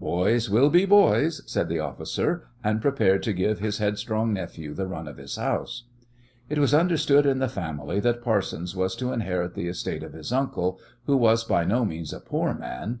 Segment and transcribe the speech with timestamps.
[0.00, 4.88] "Boys will be boys," said the officer, and prepared to give his headstrong nephew the
[4.88, 5.84] run of his house.
[6.48, 10.32] It was understood in the family that Parsons was to inherit the estate of his
[10.32, 12.96] uncle, who was by no means a poor man.